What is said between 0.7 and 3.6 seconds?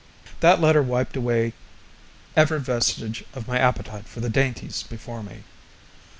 wiped away ever vestige of my